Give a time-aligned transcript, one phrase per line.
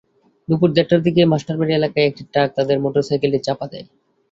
[0.47, 3.85] দুপুর দেড়টার দিকে মাস্টারবাড়ি এলাকায় একটি ট্রাক তাঁদের মোটরসাইকেলটি চাপা দেয়।